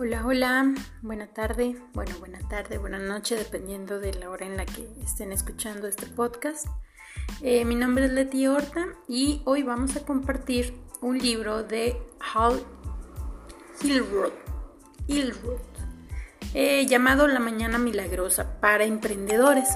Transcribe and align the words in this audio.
Hola, 0.00 0.24
hola, 0.24 0.74
buena 1.02 1.26
tarde, 1.26 1.74
bueno, 1.92 2.14
buena 2.20 2.38
tarde, 2.48 2.78
buena 2.78 3.00
noche, 3.00 3.34
dependiendo 3.34 3.98
de 3.98 4.14
la 4.14 4.30
hora 4.30 4.46
en 4.46 4.56
la 4.56 4.64
que 4.64 4.88
estén 5.02 5.32
escuchando 5.32 5.88
este 5.88 6.06
podcast. 6.06 6.68
Eh, 7.42 7.64
mi 7.64 7.74
nombre 7.74 8.04
es 8.04 8.12
Leti 8.12 8.46
Horta 8.46 8.86
y 9.08 9.42
hoy 9.44 9.64
vamos 9.64 9.96
a 9.96 10.06
compartir 10.06 10.72
un 11.00 11.18
libro 11.18 11.64
de 11.64 12.00
Hal 12.32 12.62
Hilroth, 13.82 14.32
eh, 16.54 16.86
llamado 16.86 17.26
La 17.26 17.40
Mañana 17.40 17.78
Milagrosa 17.78 18.60
para 18.60 18.84
Emprendedores. 18.84 19.68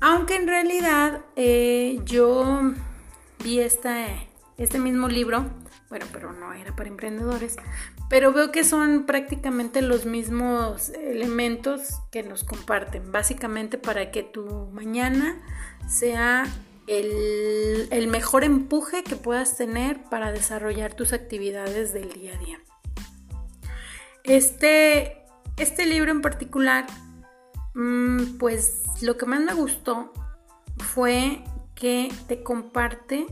Aunque 0.00 0.34
en 0.34 0.48
realidad 0.48 1.20
eh, 1.36 2.00
yo 2.04 2.72
vi 3.44 3.60
esta, 3.60 4.08
este 4.56 4.78
mismo 4.78 5.08
libro, 5.08 5.50
bueno, 5.90 6.06
pero 6.12 6.32
no 6.32 6.52
era 6.52 6.74
para 6.76 6.88
emprendedores, 6.88 7.56
pero 8.08 8.32
veo 8.32 8.52
que 8.52 8.64
son 8.64 9.04
prácticamente 9.06 9.82
los 9.82 10.06
mismos 10.06 10.90
elementos 10.90 12.00
que 12.12 12.22
nos 12.22 12.44
comparten, 12.44 13.10
básicamente 13.10 13.78
para 13.78 14.10
que 14.10 14.22
tu 14.22 14.68
mañana 14.72 15.42
sea 15.88 16.46
el, 16.86 18.08
mejor 18.08 18.44
empuje 18.44 19.02
que 19.02 19.16
puedas 19.16 19.56
tener 19.56 20.02
para 20.04 20.32
desarrollar 20.32 20.94
tus 20.94 21.12
actividades 21.12 21.92
del 21.92 22.12
día 22.12 22.34
a 22.34 22.38
día. 22.38 22.60
Este, 24.22 25.24
este 25.56 25.86
libro 25.86 26.10
en 26.10 26.22
particular, 26.22 26.86
mm, 27.74 28.38
pues 28.38 28.82
lo 29.02 29.16
que 29.16 29.26
más 29.26 29.40
me 29.40 29.54
gustó 29.54 30.12
fue 30.78 31.42
que 31.74 32.12
te 32.28 32.42
comparte 32.42 33.26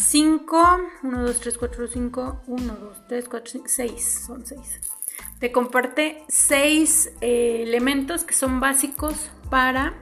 5, 0.00 0.80
1, 1.02 1.22
2, 1.22 1.40
3, 1.40 1.58
4, 1.58 1.86
5, 1.88 2.42
1, 2.46 2.74
2, 2.74 3.06
3, 3.08 3.28
4, 3.28 3.50
5, 3.52 3.64
6, 3.68 4.24
son 4.26 4.46
6. 4.46 4.60
Te 5.38 5.52
comparte 5.52 6.24
6 6.28 7.12
eh, 7.20 7.62
elementos 7.62 8.24
que 8.24 8.34
son 8.34 8.60
básicos 8.60 9.30
para 9.50 9.94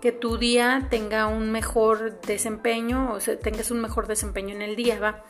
que 0.00 0.10
tu 0.10 0.36
día 0.36 0.88
tenga 0.90 1.28
un 1.28 1.52
mejor 1.52 2.20
desempeño 2.22 3.12
o 3.12 3.20
sea, 3.20 3.38
tengas 3.38 3.70
un 3.70 3.80
mejor 3.80 4.08
desempeño 4.08 4.54
en 4.54 4.62
el 4.62 4.74
día, 4.74 4.98
¿va? 4.98 5.24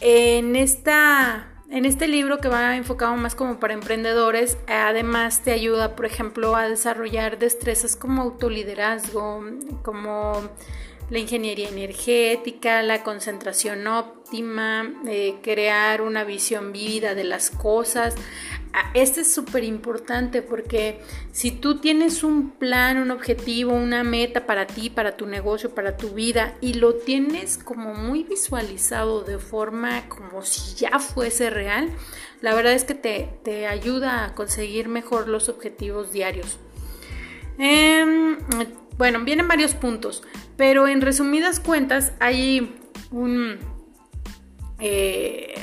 En, 0.00 0.56
esta, 0.56 1.62
en 1.70 1.84
este 1.84 2.08
libro 2.08 2.38
que 2.38 2.48
va 2.48 2.76
enfocado 2.76 3.16
más 3.16 3.34
como 3.34 3.60
para 3.60 3.74
emprendedores, 3.74 4.58
además 4.66 5.42
te 5.42 5.52
ayuda, 5.52 5.94
por 5.96 6.06
ejemplo, 6.06 6.56
a 6.56 6.68
desarrollar 6.68 7.38
destrezas 7.38 7.96
como 7.96 8.22
autoliderazgo, 8.22 9.42
como 9.82 10.50
la 11.10 11.18
ingeniería 11.18 11.68
energética, 11.68 12.82
la 12.82 13.02
concentración 13.02 13.86
óptima, 13.86 14.92
eh, 15.06 15.36
crear 15.42 16.02
una 16.02 16.24
visión 16.24 16.72
vívida 16.72 17.14
de 17.14 17.24
las 17.24 17.50
cosas. 17.50 18.14
Ah, 18.74 18.90
este 18.92 19.22
es 19.22 19.32
súper 19.32 19.64
importante 19.64 20.42
porque 20.42 21.00
si 21.32 21.50
tú 21.50 21.78
tienes 21.78 22.22
un 22.22 22.50
plan, 22.50 22.98
un 22.98 23.10
objetivo, 23.10 23.72
una 23.72 24.04
meta 24.04 24.44
para 24.44 24.66
ti, 24.66 24.90
para 24.90 25.16
tu 25.16 25.26
negocio, 25.26 25.74
para 25.74 25.96
tu 25.96 26.10
vida 26.10 26.54
y 26.60 26.74
lo 26.74 26.94
tienes 26.94 27.56
como 27.56 27.94
muy 27.94 28.24
visualizado 28.24 29.22
de 29.22 29.38
forma 29.38 30.08
como 30.08 30.42
si 30.42 30.74
ya 30.76 30.98
fuese 30.98 31.48
real, 31.48 31.88
la 32.42 32.54
verdad 32.54 32.74
es 32.74 32.84
que 32.84 32.94
te, 32.94 33.30
te 33.42 33.66
ayuda 33.66 34.26
a 34.26 34.34
conseguir 34.34 34.88
mejor 34.88 35.28
los 35.28 35.48
objetivos 35.48 36.12
diarios. 36.12 36.58
Eh, 37.58 38.36
bueno, 38.98 39.24
vienen 39.24 39.48
varios 39.48 39.74
puntos, 39.74 40.22
pero 40.56 40.88
en 40.88 41.00
resumidas 41.00 41.60
cuentas 41.60 42.12
hay 42.20 42.76
un, 43.10 43.58
eh, 44.80 45.54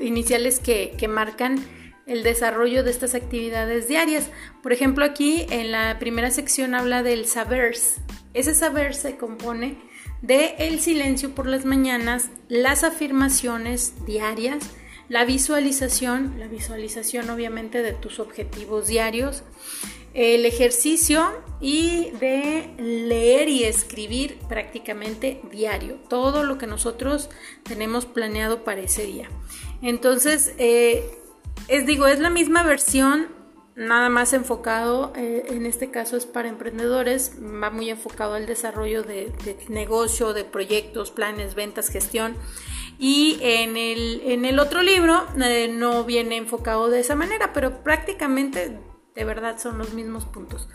iniciales 0.00 0.60
que, 0.60 0.94
que 0.96 1.08
marcan 1.08 1.58
el 2.06 2.22
desarrollo 2.22 2.82
de 2.82 2.90
estas 2.90 3.14
actividades 3.14 3.86
diarias. 3.86 4.30
Por 4.62 4.72
ejemplo, 4.72 5.04
aquí 5.04 5.46
en 5.50 5.70
la 5.70 5.98
primera 5.98 6.30
sección 6.30 6.74
habla 6.74 7.02
del 7.02 7.26
saber. 7.26 7.76
Ese 8.34 8.54
saber 8.54 8.94
se 8.94 9.16
compone 9.16 9.76
de 10.22 10.54
el 10.58 10.80
silencio 10.80 11.34
por 11.34 11.46
las 11.46 11.64
mañanas, 11.64 12.30
las 12.48 12.82
afirmaciones 12.82 13.94
diarias, 14.06 14.58
la 15.08 15.24
visualización, 15.24 16.34
la 16.38 16.48
visualización 16.48 17.30
obviamente 17.30 17.82
de 17.82 17.92
tus 17.92 18.20
objetivos 18.20 18.88
diarios, 18.88 19.42
el 20.18 20.46
ejercicio 20.46 21.30
y 21.60 22.10
de 22.18 22.74
leer 22.76 23.48
y 23.48 23.62
escribir 23.62 24.40
prácticamente 24.48 25.40
diario, 25.52 25.94
todo 26.08 26.42
lo 26.42 26.58
que 26.58 26.66
nosotros 26.66 27.30
tenemos 27.62 28.04
planeado 28.04 28.64
para 28.64 28.80
ese 28.80 29.04
día. 29.04 29.28
Entonces, 29.80 30.54
eh, 30.58 31.08
es 31.68 31.86
digo, 31.86 32.08
es 32.08 32.18
la 32.18 32.30
misma 32.30 32.64
versión, 32.64 33.28
nada 33.76 34.08
más 34.08 34.32
enfocado, 34.32 35.12
eh, 35.14 35.44
en 35.50 35.66
este 35.66 35.92
caso 35.92 36.16
es 36.16 36.26
para 36.26 36.48
emprendedores, 36.48 37.36
va 37.40 37.70
muy 37.70 37.88
enfocado 37.88 38.34
al 38.34 38.46
desarrollo 38.46 39.04
de, 39.04 39.32
negocio, 39.68 40.32
de 40.32 40.42
proyectos, 40.44 41.12
planes, 41.12 41.54
ventas, 41.54 41.90
gestión. 41.90 42.34
Y 42.98 43.38
en 43.40 43.76
el, 43.76 44.20
en 44.24 44.44
el 44.44 44.58
otro 44.58 44.82
libro 44.82 45.28
eh, 45.40 45.68
no 45.72 46.02
viene 46.02 46.38
enfocado 46.38 46.90
de 46.90 46.98
esa 46.98 47.14
manera, 47.14 47.52
pero 47.52 47.84
prácticamente 47.84 48.80
de 49.18 49.24
verdad 49.24 49.58
son 49.58 49.78
los 49.78 49.94
mismos 49.94 50.26
puntos. 50.26 50.68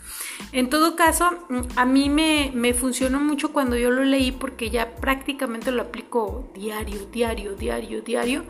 En 0.52 0.68
todo 0.68 0.96
caso, 0.96 1.30
mm, 1.48 1.60
a 1.76 1.86
mí 1.86 2.10
me, 2.10 2.52
me, 2.54 2.74
funcionó 2.74 3.18
mucho 3.18 3.54
cuando 3.54 3.74
yo 3.74 3.90
lo 3.90 4.04
leí 4.04 4.32
porque 4.32 4.68
ya 4.68 4.96
prácticamente 4.96 5.70
lo 5.70 5.80
aplico 5.80 6.50
diario, 6.54 7.06
diario, 7.06 7.54
diario, 7.56 8.02
diario, 8.02 8.44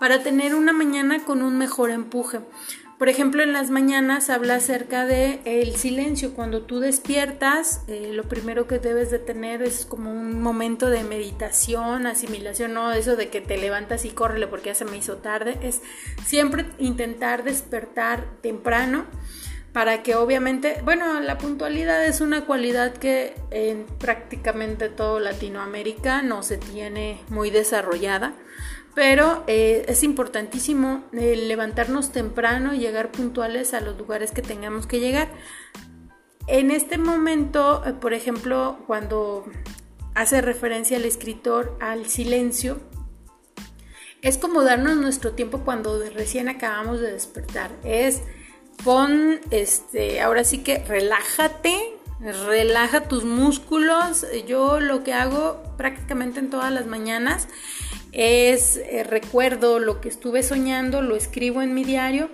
para 0.00 0.22
tener 0.22 0.54
una 0.54 0.72
mañana 0.72 1.24
con 1.24 1.42
un 1.42 1.58
mejor 1.58 1.90
empuje. 1.90 2.40
Por 2.98 3.08
ejemplo, 3.08 3.42
en 3.42 3.52
las 3.52 3.70
mañanas 3.70 4.30
habla 4.30 4.56
acerca 4.56 5.04
de 5.04 5.40
el 5.44 5.74
silencio. 5.74 6.32
Cuando 6.32 6.62
tú 6.62 6.78
despiertas, 6.78 7.82
eh, 7.88 8.12
lo 8.14 8.22
primero 8.24 8.68
que 8.68 8.78
debes 8.78 9.10
de 9.10 9.18
tener 9.18 9.62
es 9.62 9.84
como 9.84 10.12
un 10.12 10.40
momento 10.40 10.88
de 10.88 11.02
meditación, 11.02 12.06
asimilación, 12.06 12.72
no 12.72 12.92
eso 12.92 13.16
de 13.16 13.30
que 13.30 13.40
te 13.40 13.58
levantas 13.58 14.04
y 14.04 14.10
córrele 14.10 14.46
porque 14.46 14.66
ya 14.66 14.74
se 14.76 14.84
me 14.84 14.96
hizo 14.96 15.16
tarde. 15.16 15.58
Es 15.60 15.82
siempre 16.24 16.66
intentar 16.78 17.42
despertar 17.42 18.26
temprano 18.42 19.06
para 19.72 20.04
que 20.04 20.14
obviamente, 20.14 20.80
bueno, 20.84 21.18
la 21.18 21.36
puntualidad 21.36 22.04
es 22.06 22.20
una 22.20 22.46
cualidad 22.46 22.92
que 22.92 23.34
en 23.50 23.86
prácticamente 23.98 24.88
todo 24.88 25.18
Latinoamérica 25.18 26.22
no 26.22 26.44
se 26.44 26.58
tiene 26.58 27.20
muy 27.28 27.50
desarrollada 27.50 28.34
pero 28.94 29.42
eh, 29.46 29.84
es 29.88 30.02
importantísimo 30.02 31.02
eh, 31.12 31.36
levantarnos 31.36 32.12
temprano 32.12 32.74
y 32.74 32.78
llegar 32.78 33.10
puntuales 33.10 33.74
a 33.74 33.80
los 33.80 33.98
lugares 33.98 34.30
que 34.30 34.42
tengamos 34.42 34.86
que 34.86 35.00
llegar. 35.00 35.28
En 36.46 36.70
este 36.70 36.96
momento, 36.96 37.82
eh, 37.84 37.92
por 37.92 38.14
ejemplo, 38.14 38.78
cuando 38.86 39.44
hace 40.14 40.40
referencia 40.40 40.96
el 40.96 41.04
escritor 41.04 41.76
al 41.80 42.06
silencio, 42.06 42.78
es 44.22 44.38
como 44.38 44.62
darnos 44.62 44.96
nuestro 44.96 45.32
tiempo 45.32 45.60
cuando 45.64 45.98
recién 46.10 46.48
acabamos 46.48 47.00
de 47.00 47.12
despertar. 47.12 47.70
Es 47.82 48.22
pon, 48.84 49.40
este, 49.50 50.20
ahora 50.20 50.44
sí 50.44 50.58
que 50.58 50.78
relájate, 50.78 51.98
relaja 52.20 53.08
tus 53.08 53.24
músculos. 53.24 54.24
Yo 54.46 54.80
lo 54.80 55.02
que 55.02 55.12
hago 55.12 55.62
prácticamente 55.76 56.40
en 56.40 56.48
todas 56.48 56.72
las 56.72 56.86
mañanas 56.86 57.48
es 58.14 58.76
eh, 58.76 59.04
recuerdo 59.04 59.78
lo 59.78 60.00
que 60.00 60.08
estuve 60.08 60.42
soñando, 60.42 61.02
lo 61.02 61.16
escribo 61.16 61.62
en 61.62 61.74
mi 61.74 61.84
diario 61.84 62.30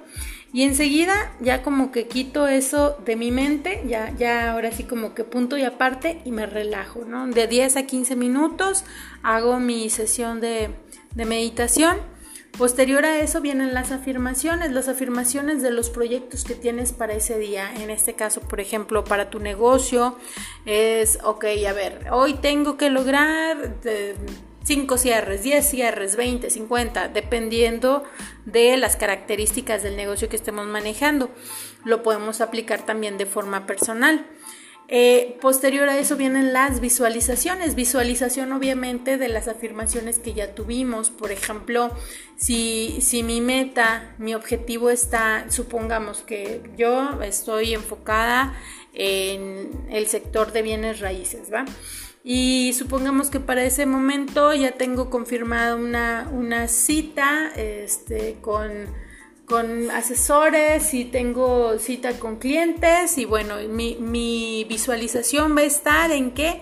y 0.53 0.65
enseguida 0.65 1.33
ya 1.41 1.63
como 1.63 1.93
que 1.93 2.07
quito 2.07 2.49
eso 2.49 2.97
de 3.05 3.17
mi 3.17 3.31
mente, 3.31 3.83
ya, 3.87 4.13
ya 4.17 4.53
ahora 4.53 4.73
sí 4.73 4.85
como 4.85 5.15
que 5.15 5.25
punto 5.25 5.57
y 5.57 5.63
aparte 5.63 6.21
y 6.25 6.33
me 6.33 6.47
relajo, 6.47 7.05
¿no? 7.05 7.27
De 7.29 7.47
10 7.47 7.77
a 7.77 7.87
15 7.87 8.17
minutos 8.17 8.85
hago 9.23 9.61
mi 9.61 9.89
sesión 9.91 10.41
de, 10.41 10.71
de 11.15 11.25
meditación. 11.25 11.99
Posterior 12.59 13.05
a 13.05 13.21
eso 13.21 13.41
vienen 13.41 13.75
las 13.75 13.93
afirmaciones, 13.93 14.73
las 14.73 14.89
afirmaciones 14.89 15.63
de 15.63 15.71
los 15.71 15.89
proyectos 15.89 16.43
que 16.43 16.57
tienes 16.57 16.93
para 16.93 17.13
ese 17.15 17.39
día. 17.39 17.73
En 17.81 17.91
este 17.91 18.15
caso, 18.15 18.41
por 18.41 18.59
ejemplo, 18.59 19.05
para 19.05 19.31
tu 19.31 19.39
negocio 19.39 20.19
es, 20.67 21.21
ok, 21.23 21.45
a 21.69 21.73
ver, 21.73 22.09
hoy 22.11 22.35
tengo 22.35 22.77
que 22.77 22.91
lograr... 22.91 23.77
5 24.63 24.99
cierres, 24.99 25.43
10 25.43 25.69
cierres, 25.69 26.17
20, 26.17 26.51
50, 26.51 27.09
dependiendo 27.09 28.05
de 28.45 28.77
las 28.77 28.97
características 28.97 29.83
del 29.83 29.97
negocio 29.97 30.29
que 30.29 30.37
estemos 30.37 30.67
manejando. 30.67 31.31
Lo 31.85 32.03
podemos 32.03 32.41
aplicar 32.41 32.85
también 32.85 33.19
de 33.19 33.27
forma 33.27 33.67
personal. 33.67 34.27
Eh, 34.93 35.39
posterior 35.41 35.89
a 35.89 35.97
eso 35.99 36.17
vienen 36.17 36.53
las 36.53 36.81
visualizaciones. 36.81 37.77
Visualización 37.77 38.53
obviamente 38.53 39.19
de 39.19 39.29
las 39.29 39.47
afirmaciones 39.47 40.19
que 40.19 40.35
ya 40.35 40.53
tuvimos. 40.55 41.11
Por 41.11 41.31
ejemplo, 41.31 41.91
si, 42.37 42.99
si 43.01 43.23
mi 43.23 43.41
meta, 43.41 44.17
mi 44.19 44.35
objetivo 44.35 44.91
está, 44.91 45.47
supongamos 45.49 46.23
que 46.23 46.61
yo 46.77 47.23
estoy 47.23 47.73
enfocada 47.73 48.53
en 48.93 49.71
el 49.91 50.09
sector 50.09 50.51
de 50.51 50.63
bienes 50.63 50.99
raíces, 50.99 51.53
¿va? 51.53 51.65
Y 52.23 52.73
supongamos 52.75 53.31
que 53.31 53.41
para 53.41 53.65
ese 53.65 53.87
momento 53.87 54.53
ya 54.53 54.73
tengo 54.73 55.09
confirmada 55.09 55.75
una, 55.75 56.29
una 56.33 56.69
cita 56.69 57.51
este, 57.57 58.37
con, 58.43 58.71
con, 59.47 59.91
asesores 59.91 60.93
y 60.93 61.07
tengo 61.07 61.79
cita 61.79 62.19
con 62.19 62.37
clientes 62.37 63.17
y 63.17 63.25
bueno, 63.25 63.57
mi, 63.71 63.97
mi 63.97 64.67
visualización 64.69 65.57
va 65.57 65.63
a 65.63 65.65
estar 65.65 66.11
en 66.11 66.33
que, 66.33 66.61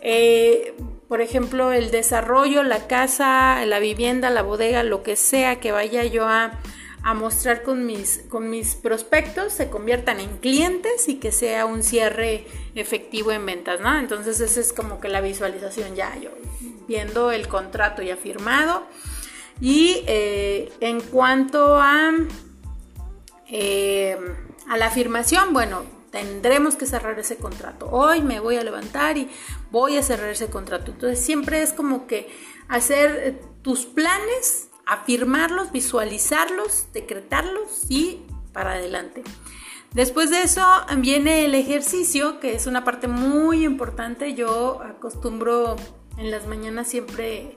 eh, 0.00 0.74
por 1.08 1.22
ejemplo, 1.22 1.72
el 1.72 1.90
desarrollo, 1.90 2.62
la 2.62 2.86
casa, 2.86 3.64
la 3.64 3.78
vivienda, 3.78 4.28
la 4.28 4.42
bodega, 4.42 4.82
lo 4.82 5.02
que 5.02 5.16
sea 5.16 5.60
que 5.60 5.72
vaya 5.72 6.04
yo 6.04 6.28
a 6.28 6.60
a 7.02 7.14
mostrar 7.14 7.62
con 7.62 7.86
mis, 7.86 8.22
con 8.28 8.50
mis 8.50 8.74
prospectos 8.74 9.52
se 9.54 9.70
conviertan 9.70 10.20
en 10.20 10.36
clientes 10.38 11.08
y 11.08 11.16
que 11.16 11.32
sea 11.32 11.64
un 11.64 11.82
cierre 11.82 12.46
efectivo 12.74 13.32
en 13.32 13.46
ventas, 13.46 13.80
¿no? 13.80 13.98
Entonces 13.98 14.40
esa 14.40 14.60
es 14.60 14.72
como 14.72 15.00
que 15.00 15.08
la 15.08 15.20
visualización 15.20 15.94
ya, 15.94 16.14
yo 16.18 16.30
viendo 16.90 17.30
el 17.30 17.46
contrato 17.46 18.02
ya 18.02 18.16
firmado. 18.16 18.82
Y 19.60 20.02
eh, 20.08 20.72
en 20.80 21.00
cuanto 21.00 21.76
a, 21.76 22.10
eh, 23.48 24.18
a 24.68 24.76
la 24.76 24.86
afirmación, 24.86 25.52
bueno, 25.52 25.84
tendremos 26.10 26.74
que 26.74 26.86
cerrar 26.86 27.16
ese 27.20 27.36
contrato. 27.36 27.88
Hoy 27.90 28.22
me 28.22 28.40
voy 28.40 28.56
a 28.56 28.64
levantar 28.64 29.18
y 29.18 29.28
voy 29.70 29.98
a 29.98 30.02
cerrar 30.02 30.30
ese 30.30 30.48
contrato. 30.48 30.90
Entonces 30.90 31.24
siempre 31.24 31.62
es 31.62 31.72
como 31.72 32.08
que 32.08 32.28
hacer 32.68 33.40
tus 33.62 33.86
planes 33.86 34.69
afirmarlos, 34.90 35.70
visualizarlos, 35.70 36.86
decretarlos 36.92 37.88
y 37.88 38.22
para 38.52 38.72
adelante. 38.72 39.22
Después 39.94 40.30
de 40.30 40.42
eso 40.42 40.66
viene 40.98 41.44
el 41.44 41.54
ejercicio, 41.54 42.40
que 42.40 42.54
es 42.54 42.66
una 42.66 42.84
parte 42.84 43.06
muy 43.06 43.64
importante. 43.64 44.34
Yo 44.34 44.82
acostumbro 44.82 45.76
en 46.18 46.32
las 46.32 46.48
mañanas 46.48 46.88
siempre 46.88 47.56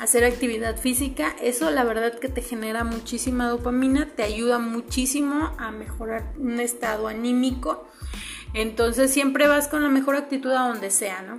hacer 0.00 0.24
actividad 0.24 0.76
física. 0.76 1.36
Eso 1.40 1.70
la 1.70 1.84
verdad 1.84 2.18
que 2.18 2.28
te 2.28 2.42
genera 2.42 2.82
muchísima 2.82 3.48
dopamina, 3.48 4.08
te 4.16 4.24
ayuda 4.24 4.58
muchísimo 4.58 5.54
a 5.58 5.70
mejorar 5.70 6.32
un 6.36 6.58
estado 6.58 7.06
anímico. 7.06 7.86
Entonces 8.54 9.12
siempre 9.12 9.46
vas 9.46 9.68
con 9.68 9.84
la 9.84 9.88
mejor 9.88 10.16
actitud 10.16 10.50
a 10.50 10.66
donde 10.66 10.90
sea, 10.90 11.22
¿no? 11.22 11.38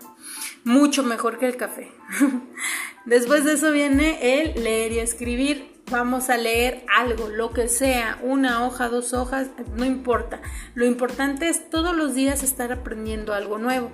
Mucho 0.64 1.04
mejor 1.04 1.40
que 1.40 1.48
el 1.48 1.58
café. 1.58 1.92
Después 3.06 3.44
de 3.44 3.54
eso 3.54 3.72
viene 3.72 4.42
el 4.42 4.64
leer 4.64 4.94
y 4.94 5.00
escribir. 5.00 5.74
Vamos 5.92 6.30
a 6.30 6.38
leer 6.38 6.86
algo, 6.96 7.28
lo 7.28 7.52
que 7.52 7.68
sea, 7.68 8.18
una 8.24 8.66
hoja, 8.66 8.88
dos 8.88 9.14
hojas, 9.14 9.50
no 9.76 9.84
importa. 9.84 10.42
Lo 10.76 10.86
importante 10.86 11.50
es 11.50 11.70
todos 11.70 11.96
los 11.96 12.16
días 12.16 12.42
estar 12.42 12.72
aprendiendo 12.72 13.34
algo 13.34 13.58
nuevo. 13.58 13.92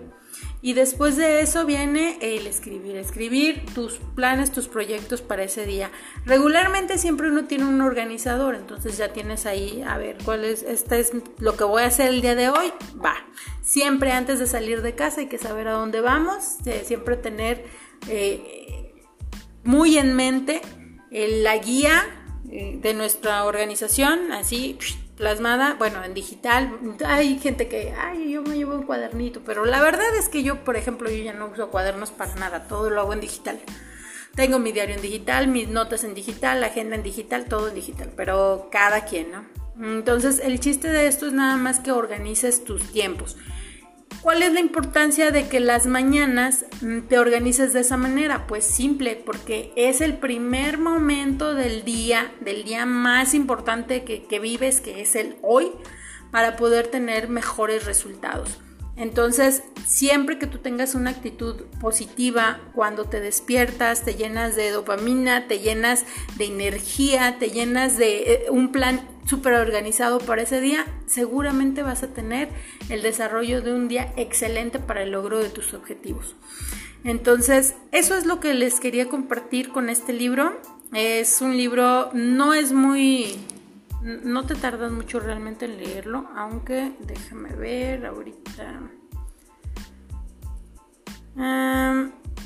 Y 0.61 0.73
después 0.73 1.15
de 1.15 1.41
eso 1.41 1.65
viene 1.65 2.17
el 2.21 2.45
escribir, 2.45 2.97
escribir 2.97 3.65
tus 3.73 3.93
planes, 4.15 4.51
tus 4.51 4.67
proyectos 4.67 5.21
para 5.21 5.43
ese 5.43 5.65
día. 5.65 5.89
Regularmente 6.25 6.97
siempre 6.97 7.29
uno 7.29 7.45
tiene 7.45 7.65
un 7.65 7.79
organizador, 7.81 8.55
entonces 8.55 8.97
ya 8.97 9.13
tienes 9.13 9.45
ahí, 9.45 9.81
a 9.87 9.97
ver, 9.97 10.17
cuál 10.25 10.43
es, 10.43 10.63
este 10.63 10.99
es 10.99 11.11
lo 11.39 11.55
que 11.55 11.63
voy 11.63 11.83
a 11.83 11.85
hacer 11.85 12.09
el 12.09 12.21
día 12.21 12.35
de 12.35 12.49
hoy, 12.49 12.73
va. 13.03 13.15
Siempre 13.61 14.11
antes 14.11 14.39
de 14.39 14.47
salir 14.47 14.81
de 14.81 14.95
casa 14.95 15.21
hay 15.21 15.27
que 15.27 15.37
saber 15.37 15.69
a 15.69 15.73
dónde 15.73 16.01
vamos, 16.01 16.57
eh, 16.65 16.83
siempre 16.85 17.15
tener 17.15 17.63
eh, 18.07 19.05
muy 19.63 19.97
en 19.97 20.15
mente 20.15 20.61
la 21.11 21.57
guía 21.57 22.03
eh, 22.51 22.79
de 22.81 22.93
nuestra 22.93 23.45
organización, 23.45 24.31
así 24.31 24.77
plasmada, 25.19 25.75
bueno, 25.77 26.03
en 26.03 26.13
digital. 26.13 26.79
Hay 27.05 27.37
gente 27.39 27.67
que, 27.67 27.93
ay, 27.95 28.31
yo 28.31 28.41
me 28.41 28.55
llevo 28.55 28.73
un 28.73 28.83
cuadernito, 28.83 29.41
pero 29.45 29.65
la 29.65 29.81
verdad 29.81 30.15
es 30.17 30.29
que 30.29 30.43
yo, 30.43 30.63
por 30.63 30.77
ejemplo, 30.77 31.11
yo 31.11 31.21
ya 31.21 31.33
no 31.33 31.47
uso 31.47 31.69
cuadernos 31.69 32.09
para 32.09 32.33
nada, 32.35 32.67
todo 32.67 32.89
lo 32.89 33.01
hago 33.01 33.13
en 33.13 33.19
digital. 33.19 33.59
Tengo 34.33 34.59
mi 34.59 34.71
diario 34.71 34.95
en 34.95 35.01
digital, 35.01 35.49
mis 35.49 35.67
notas 35.67 36.05
en 36.05 36.15
digital, 36.15 36.61
la 36.61 36.67
agenda 36.67 36.95
en 36.95 37.03
digital, 37.03 37.45
todo 37.45 37.67
en 37.67 37.75
digital, 37.75 38.13
pero 38.15 38.69
cada 38.71 39.03
quien, 39.03 39.31
¿no? 39.31 39.45
Entonces, 39.81 40.39
el 40.41 40.61
chiste 40.61 40.89
de 40.89 41.07
esto 41.07 41.27
es 41.27 41.33
nada 41.33 41.57
más 41.57 41.81
que 41.81 41.91
organices 41.91 42.63
tus 42.63 42.81
tiempos. 42.91 43.35
¿Cuál 44.21 44.43
es 44.43 44.51
la 44.51 44.59
importancia 44.59 45.31
de 45.31 45.47
que 45.47 45.59
las 45.59 45.85
mañanas 45.85 46.65
mm, 46.81 47.07
te 47.07 47.19
organices 47.19 47.71
de 47.73 47.81
esa 47.81 47.97
manera? 47.97 48.47
Pues 48.47 48.65
simple, 48.65 49.15
porque 49.15 49.71
es 49.75 50.01
el 50.01 50.17
primer 50.17 50.77
momento 50.77 51.55
del 51.55 51.85
día, 51.85 52.31
del 52.41 52.63
día 52.63 52.85
más 52.85 53.33
importante 53.33 54.03
que, 54.03 54.25
que 54.25 54.39
vives, 54.39 54.81
que 54.81 55.01
es 55.01 55.15
el 55.15 55.37
hoy, 55.41 55.71
para 56.31 56.57
poder 56.57 56.87
tener 56.87 57.29
mejores 57.29 57.85
resultados. 57.85 58.59
Entonces, 58.99 59.63
siempre 59.87 60.37
que 60.37 60.45
tú 60.45 60.57
tengas 60.57 60.93
una 60.93 61.11
actitud 61.11 61.55
positiva, 61.79 62.59
cuando 62.75 63.05
te 63.05 63.21
despiertas, 63.21 64.03
te 64.03 64.15
llenas 64.15 64.57
de 64.57 64.71
dopamina, 64.71 65.47
te 65.47 65.59
llenas 65.59 66.03
de 66.37 66.47
energía, 66.47 67.37
te 67.39 67.49
llenas 67.49 67.97
de 67.97 68.33
eh, 68.33 68.45
un 68.49 68.73
plan 68.73 68.99
súper 69.25 69.53
organizado 69.53 70.19
para 70.19 70.41
ese 70.41 70.59
día, 70.59 70.85
seguramente 71.05 71.81
vas 71.81 72.03
a 72.03 72.07
tener 72.07 72.49
el 72.89 73.01
desarrollo 73.01 73.61
de 73.61 73.73
un 73.73 73.87
día 73.87 74.11
excelente 74.17 74.79
para 74.79 75.03
el 75.03 75.11
logro 75.11 75.39
de 75.39 75.47
tus 75.47 75.73
objetivos. 75.73 76.35
Entonces, 77.05 77.75
eso 77.93 78.17
es 78.17 78.25
lo 78.25 78.41
que 78.41 78.53
les 78.53 78.81
quería 78.81 79.07
compartir 79.07 79.69
con 79.69 79.87
este 79.89 80.11
libro. 80.11 80.59
Es 80.91 81.41
un 81.41 81.55
libro, 81.55 82.09
no 82.13 82.53
es 82.53 82.73
muy 82.73 83.37
no 84.01 84.45
te 84.45 84.55
tardas 84.55 84.91
mucho 84.91 85.19
realmente 85.19 85.65
en 85.65 85.77
leerlo, 85.77 86.29
aunque 86.35 86.93
déjame 87.01 87.53
ver 87.55 88.05
ahorita. 88.05 88.81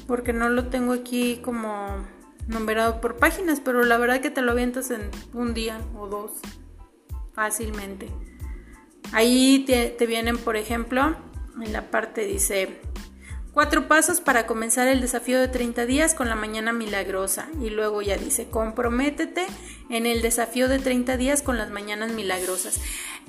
porque 0.07 0.33
no 0.33 0.49
lo 0.49 0.67
tengo 0.67 0.93
aquí 0.93 1.39
como 1.43 2.05
numerado 2.47 3.01
por 3.01 3.17
páginas, 3.17 3.59
pero 3.59 3.83
la 3.83 3.97
verdad 3.97 4.21
que 4.21 4.29
te 4.29 4.41
lo 4.41 4.51
avientas 4.51 4.91
en 4.91 5.09
un 5.33 5.53
día 5.53 5.79
o 5.97 6.07
dos 6.07 6.31
fácilmente. 7.33 8.09
Ahí 9.11 9.63
te, 9.65 9.89
te 9.89 10.05
vienen, 10.05 10.37
por 10.37 10.57
ejemplo, 10.57 11.15
en 11.59 11.73
la 11.73 11.89
parte 11.89 12.25
dice 12.25 12.81
Cuatro 13.53 13.87
pasos 13.87 14.19
para 14.19 14.47
comenzar 14.47 14.87
el 14.87 14.99
desafío 14.99 15.39
de 15.39 15.47
30 15.47 15.85
días 15.85 16.15
con 16.15 16.27
la 16.27 16.33
mañana 16.35 16.73
milagrosa. 16.73 17.49
Y 17.61 17.69
luego 17.69 18.01
ya 18.01 18.17
dice, 18.17 18.49
comprométete 18.49 19.45
en 19.93 20.07
el 20.07 20.23
desafío 20.23 20.67
de 20.67 20.79
30 20.79 21.17
días 21.17 21.43
con 21.43 21.57
las 21.57 21.69
mañanas 21.69 22.11
milagrosas. 22.11 22.81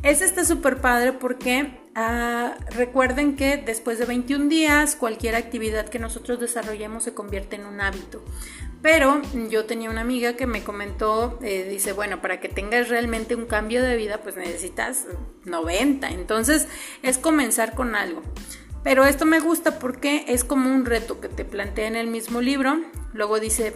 Este 0.02 0.24
está 0.24 0.44
súper 0.44 0.80
padre 0.80 1.12
porque 1.12 1.78
ah, 1.94 2.54
recuerden 2.70 3.36
que 3.36 3.58
después 3.58 3.98
de 3.98 4.06
21 4.06 4.48
días 4.48 4.96
cualquier 4.96 5.36
actividad 5.36 5.88
que 5.88 5.98
nosotros 5.98 6.40
desarrollemos 6.40 7.04
se 7.04 7.12
convierte 7.14 7.56
en 7.56 7.66
un 7.66 7.82
hábito. 7.82 8.24
Pero 8.80 9.20
yo 9.50 9.66
tenía 9.66 9.90
una 9.90 10.00
amiga 10.00 10.36
que 10.36 10.46
me 10.46 10.62
comentó, 10.64 11.38
eh, 11.42 11.66
dice, 11.70 11.92
bueno, 11.92 12.20
para 12.20 12.40
que 12.40 12.48
tengas 12.48 12.88
realmente 12.88 13.34
un 13.34 13.46
cambio 13.46 13.82
de 13.82 13.96
vida, 13.96 14.20
pues 14.22 14.36
necesitas 14.36 15.06
90. 15.44 16.08
Entonces 16.10 16.66
es 17.02 17.18
comenzar 17.18 17.74
con 17.74 17.94
algo. 17.94 18.22
Pero 18.82 19.04
esto 19.04 19.24
me 19.24 19.40
gusta 19.40 19.78
porque 19.78 20.24
es 20.28 20.44
como 20.44 20.70
un 20.70 20.84
reto 20.84 21.20
que 21.20 21.28
te 21.28 21.44
plantea 21.44 21.88
en 21.88 21.96
el 21.96 22.06
mismo 22.06 22.42
libro. 22.42 22.78
Luego 23.14 23.40
dice, 23.40 23.74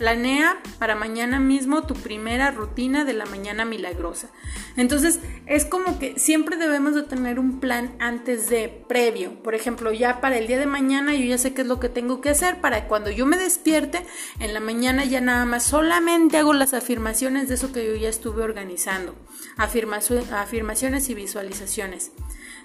planea 0.00 0.58
para 0.78 0.94
mañana 0.94 1.38
mismo 1.40 1.82
tu 1.82 1.92
primera 1.92 2.50
rutina 2.50 3.04
de 3.04 3.12
la 3.12 3.26
mañana 3.26 3.66
milagrosa. 3.66 4.30
Entonces 4.78 5.20
es 5.44 5.66
como 5.66 5.98
que 5.98 6.18
siempre 6.18 6.56
debemos 6.56 6.94
de 6.94 7.02
tener 7.02 7.38
un 7.38 7.60
plan 7.60 7.94
antes 7.98 8.48
de 8.48 8.70
previo. 8.88 9.42
Por 9.42 9.54
ejemplo, 9.54 9.92
ya 9.92 10.22
para 10.22 10.38
el 10.38 10.46
día 10.46 10.58
de 10.58 10.64
mañana 10.64 11.14
yo 11.14 11.26
ya 11.26 11.36
sé 11.36 11.52
qué 11.52 11.60
es 11.60 11.66
lo 11.66 11.80
que 11.80 11.90
tengo 11.90 12.22
que 12.22 12.30
hacer 12.30 12.62
para 12.62 12.88
cuando 12.88 13.10
yo 13.10 13.26
me 13.26 13.36
despierte 13.36 14.06
en 14.38 14.54
la 14.54 14.60
mañana 14.60 15.04
ya 15.04 15.20
nada 15.20 15.44
más 15.44 15.64
solamente 15.64 16.38
hago 16.38 16.54
las 16.54 16.72
afirmaciones 16.72 17.50
de 17.50 17.56
eso 17.56 17.70
que 17.70 17.84
yo 17.84 17.94
ya 17.94 18.08
estuve 18.08 18.42
organizando. 18.42 19.14
afirmaciones 19.58 21.10
y 21.10 21.14
visualizaciones. 21.14 22.12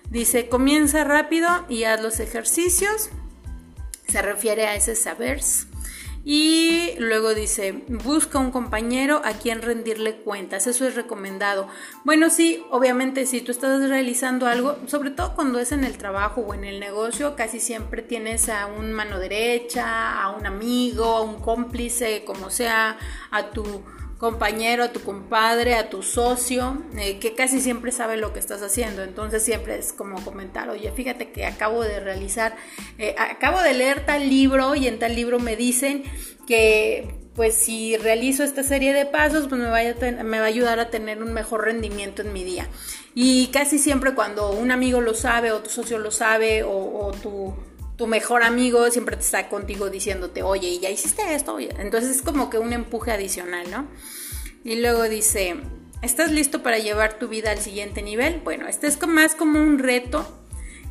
Dice, 0.10 0.48
comienza 0.48 1.04
rápido 1.04 1.50
y 1.68 1.84
haz 1.84 2.02
los 2.02 2.22
ejercicios. 2.22 3.10
Se 4.08 4.22
refiere 4.22 4.68
a 4.68 4.76
ese 4.76 4.96
saber. 4.96 5.42
Y 6.28 6.96
luego 6.98 7.36
dice, 7.36 7.84
busca 7.88 8.40
un 8.40 8.50
compañero 8.50 9.22
a 9.24 9.34
quien 9.34 9.62
rendirle 9.62 10.16
cuentas. 10.16 10.66
Eso 10.66 10.88
es 10.88 10.96
recomendado. 10.96 11.68
Bueno, 12.04 12.32
sí, 12.32 12.66
obviamente 12.72 13.28
si 13.28 13.42
tú 13.42 13.52
estás 13.52 13.88
realizando 13.88 14.48
algo, 14.48 14.76
sobre 14.88 15.12
todo 15.12 15.36
cuando 15.36 15.60
es 15.60 15.72
en 15.72 15.84
el 15.84 16.00
trabajo 16.00 16.42
o 16.42 16.56
en 16.56 16.64
el 16.64 16.80
negocio, 16.80 17.36
casi 17.36 17.60
siempre 17.60 18.02
tienes 18.02 18.50
a 18.50 18.66
un 18.66 18.92
mano 18.92 19.20
derecha, 19.20 20.20
a 20.20 20.32
un 20.32 20.48
amigo, 20.48 21.06
a 21.06 21.22
un 21.22 21.40
cómplice, 21.40 22.24
como 22.26 22.50
sea, 22.50 22.98
a 23.30 23.52
tu 23.52 23.84
compañero, 24.18 24.84
a 24.84 24.92
tu 24.92 25.02
compadre, 25.02 25.76
a 25.76 25.90
tu 25.90 26.02
socio, 26.02 26.82
eh, 26.98 27.20
que 27.20 27.36
casi 27.36 27.60
siempre 27.60 27.92
sabe 27.92 28.18
lo 28.18 28.34
que 28.34 28.40
estás 28.40 28.62
haciendo. 28.62 29.04
Entonces 29.04 29.44
siempre 29.44 29.78
es 29.78 29.92
como 29.92 30.24
comentar, 30.24 30.70
oye, 30.70 30.92
fíjate 30.92 31.32
que 31.32 31.46
acabo 31.46 31.84
de 31.84 32.00
realizar, 32.00 32.56
eh, 32.98 33.16
acabo 33.18 33.62
de 33.62 33.74
leer 33.74 34.06
tal 34.06 34.30
libro 34.30 34.76
y 34.76 34.88
en 34.88 35.00
tal 35.00 35.16
libro 35.16 35.40
me 35.40 35.56
dicen 35.56 36.04
que 36.48 37.26
pues 37.36 37.56
si 37.56 37.98
realizo 37.98 38.44
esta 38.44 38.64
serie 38.64 38.94
de 38.94 39.06
pasos, 39.06 39.48
pues 39.50 39.60
me, 39.60 40.24
me 40.24 40.40
va 40.40 40.46
a 40.46 40.48
ayudar 40.48 40.80
a 40.80 40.90
tener 40.90 41.22
un 41.22 41.34
mejor 41.34 41.66
rendimiento 41.66 42.22
en 42.22 42.32
mi 42.32 42.46
día. 42.46 42.70
Y 43.14 43.48
casi 43.48 43.78
siempre 43.78 44.16
cuando 44.16 44.52
un 44.52 44.72
amigo 44.72 45.02
lo 45.02 45.14
sabe 45.14 45.52
o 45.52 45.60
tu 45.60 45.70
socio 45.70 45.98
lo 46.00 46.12
sabe 46.12 46.64
o, 46.64 46.72
o 46.72 47.12
tu 47.12 47.54
tu 47.98 48.08
mejor 48.08 48.44
amigo 48.44 48.90
siempre 48.92 49.16
te 49.16 49.24
está 49.24 49.48
contigo 49.50 49.90
diciéndote, 49.90 50.44
oye, 50.44 50.68
¿y 50.68 50.80
ya 50.80 50.90
hiciste 50.90 51.34
esto? 51.34 51.58
Entonces 51.60 52.18
es 52.18 52.22
como 52.22 52.50
que 52.50 52.58
un 52.58 52.74
empuje 52.74 53.12
adicional, 53.12 53.70
¿no? 53.72 53.88
Y 54.64 54.76
luego 54.76 55.04
dice, 55.04 55.56
¿estás 56.02 56.32
listo 56.32 56.62
para 56.64 56.78
llevar 56.80 57.20
tu 57.20 57.28
vida 57.28 57.52
al 57.52 57.60
siguiente 57.60 58.02
nivel? 58.02 58.42
Bueno, 58.44 58.68
este 58.68 58.88
es 58.88 59.00
más 59.08 59.36
como 59.36 59.62
un 59.62 59.80
reto 59.80 60.28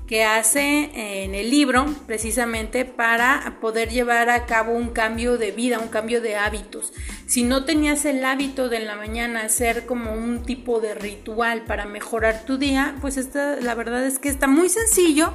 que 0.06 0.22
hace 0.22 1.24
en 1.24 1.34
el 1.34 1.50
libro 1.50 1.86
precisamente 2.06 2.84
para 2.84 3.58
poder 3.60 3.88
llevar 3.88 4.28
a 4.28 4.44
cabo 4.44 4.72
un 4.72 4.90
cambio 4.90 5.38
de 5.38 5.50
vida, 5.50 5.78
un 5.78 5.88
cambio 5.88 6.20
de 6.20 6.36
hábitos. 6.36 6.92
Si 7.26 7.42
no 7.42 7.64
tenías 7.64 8.04
el 8.04 8.22
hábito 8.24 8.68
de 8.68 8.80
la 8.80 8.96
mañana 8.96 9.42
hacer 9.42 9.86
como 9.86 10.12
un 10.12 10.42
tipo 10.42 10.80
de 10.80 10.94
ritual 10.94 11.64
para 11.64 11.86
mejorar 11.86 12.44
tu 12.44 12.58
día, 12.58 12.96
pues 13.00 13.16
esta, 13.16 13.56
la 13.56 13.74
verdad 13.74 14.04
es 14.06 14.18
que 14.18 14.28
está 14.28 14.46
muy 14.46 14.68
sencillo 14.68 15.32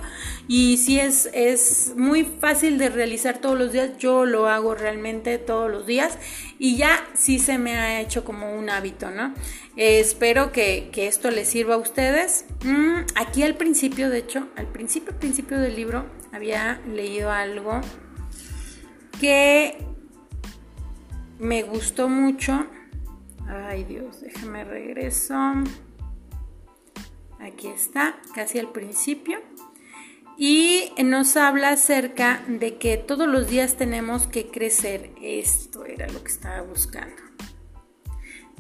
y 0.48 0.78
si 0.78 1.00
es, 1.00 1.30
es 1.34 1.94
muy 1.96 2.24
fácil 2.24 2.78
de 2.78 2.90
realizar 2.90 3.40
todos 3.40 3.58
los 3.58 3.72
días. 3.72 3.98
Yo 3.98 4.26
lo 4.26 4.48
hago 4.48 4.76
realmente 4.76 5.40
todos 5.40 5.72
los 5.72 5.88
días 5.88 6.20
y 6.60 6.76
ya 6.76 7.04
sí 7.16 7.40
se 7.40 7.58
me 7.58 7.76
ha 7.78 8.02
hecho 8.02 8.24
como 8.24 8.54
un 8.54 8.70
hábito, 8.70 9.10
¿no? 9.10 9.34
Eh, 9.80 10.02
espero 10.02 10.52
que, 10.52 10.92
esto 10.94 11.32
les 11.32 11.48
sirva 11.48 11.76
a 11.76 11.78
ustedes. 11.78 12.46
Mm, 12.66 13.06
aquí 13.16 13.44
al 13.44 13.56
principio, 13.56 14.10
de 14.10 14.18
hecho, 14.20 14.46
al 14.60 14.68
principio, 14.68 15.18
principio 15.18 15.58
del 15.58 15.76
libro, 15.76 16.06
había 16.34 16.82
leído 16.86 17.32
algo 17.32 17.80
que 19.20 19.78
me 21.40 21.64
gustó 21.64 22.10
mucho. 22.10 22.68
Ay 23.48 23.86
Dios, 23.86 24.20
déjame 24.22 24.66
regreso. 24.66 25.36
Aquí 27.40 27.68
está, 27.68 28.20
casi 28.36 28.60
al 28.60 28.72
principio. 28.72 29.40
Y 30.38 30.92
nos 31.04 31.38
habla 31.38 31.70
acerca 31.70 32.44
de 32.48 32.78
que 32.78 32.98
todos 32.98 33.28
los 33.28 33.48
días 33.48 33.78
tenemos 33.78 34.28
que 34.28 34.52
crecer. 34.52 35.12
Esto 35.22 35.86
era 35.86 36.08
lo 36.10 36.22
que 36.22 36.32
estaba 36.32 36.62
buscando. 36.62 37.22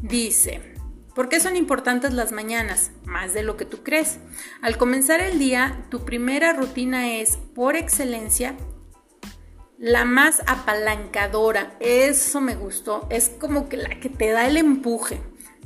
Dice, 0.02 0.79
¿Por 1.20 1.28
qué 1.28 1.42
son 1.42 1.58
importantes 1.58 2.14
las 2.14 2.32
mañanas? 2.32 2.92
Más 3.04 3.34
de 3.34 3.44
lo 3.44 3.58
que 3.58 3.66
tú 3.66 3.84
crees. 3.84 4.20
Al 4.62 4.78
comenzar 4.78 5.20
el 5.20 5.38
día, 5.38 5.86
tu 5.92 6.06
primera 6.06 6.54
rutina 6.54 7.12
es, 7.12 7.36
por 7.54 7.76
excelencia, 7.76 8.56
la 9.78 10.06
más 10.06 10.42
apalancadora. 10.48 11.76
Eso 11.82 12.40
me 12.40 12.56
gustó. 12.56 13.06
Es 13.10 13.28
como 13.28 13.68
que 13.68 13.76
la 13.76 14.00
que 14.00 14.08
te 14.08 14.32
da 14.32 14.48
el 14.48 14.56
empuje. 14.56 15.22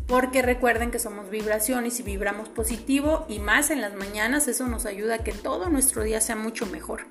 Porque 0.08 0.42
recuerden 0.42 0.90
que 0.90 0.98
somos 0.98 1.30
vibraciones 1.30 2.00
y 2.00 2.04
vibramos 2.04 2.50
positivo 2.50 3.28
y 3.30 3.38
más 3.38 3.70
en 3.70 3.80
las 3.80 3.94
mañanas 3.94 4.48
eso 4.48 4.66
nos 4.68 4.88
ayuda 4.88 5.18
a 5.18 5.24
que 5.24 5.34
todo 5.34 5.70
nuestro 5.70 6.02
día 6.02 6.20
sea 6.20 6.36
mucho 6.36 6.66
mejor. 6.66 7.06